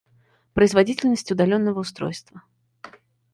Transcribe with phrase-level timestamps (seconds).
[0.55, 2.41] Производительность удаленного устройства